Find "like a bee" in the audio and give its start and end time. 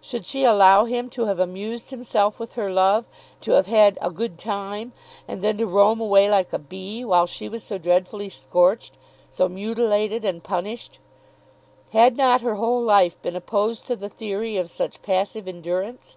6.30-7.04